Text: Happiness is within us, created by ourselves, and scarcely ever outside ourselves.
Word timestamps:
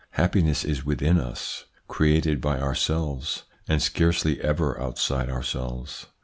Happiness 0.13 0.65
is 0.65 0.83
within 0.83 1.19
us, 1.19 1.65
created 1.87 2.41
by 2.41 2.59
ourselves, 2.59 3.43
and 3.67 3.83
scarcely 3.83 4.41
ever 4.41 4.81
outside 4.81 5.29
ourselves. 5.29 6.07